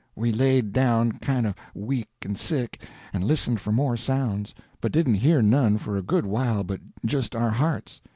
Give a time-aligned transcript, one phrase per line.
[0.15, 2.81] We laid down, kind of weak and sick,
[3.13, 7.35] and listened for more sounds, but didn't hear none for a good while but just
[7.35, 8.01] our hearts.